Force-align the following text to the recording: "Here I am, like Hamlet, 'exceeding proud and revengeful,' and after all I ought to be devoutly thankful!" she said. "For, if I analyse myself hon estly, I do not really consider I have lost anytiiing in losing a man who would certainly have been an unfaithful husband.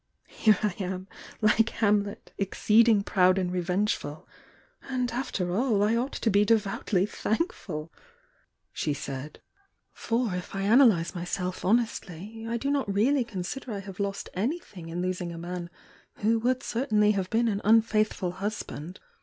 "Here 0.25 0.57
I 0.63 0.73
am, 0.79 1.07
like 1.43 1.69
Hamlet, 1.69 2.31
'exceeding 2.39 3.03
proud 3.03 3.37
and 3.37 3.51
revengeful,' 3.51 4.27
and 4.89 5.11
after 5.11 5.51
all 5.55 5.83
I 5.83 5.95
ought 5.95 6.13
to 6.13 6.31
be 6.31 6.43
devoutly 6.43 7.05
thankful!" 7.05 7.93
she 8.73 8.95
said. 8.95 9.41
"For, 9.93 10.33
if 10.33 10.55
I 10.55 10.61
analyse 10.63 11.13
myself 11.13 11.61
hon 11.61 11.77
estly, 11.81 12.47
I 12.49 12.57
do 12.57 12.71
not 12.71 12.91
really 12.91 13.23
consider 13.23 13.71
I 13.73 13.79
have 13.81 13.99
lost 13.99 14.27
anytiiing 14.35 14.87
in 14.89 15.03
losing 15.03 15.31
a 15.31 15.37
man 15.37 15.69
who 16.15 16.39
would 16.39 16.63
certainly 16.63 17.11
have 17.11 17.29
been 17.29 17.47
an 17.47 17.61
unfaithful 17.63 18.31
husband. 18.31 18.99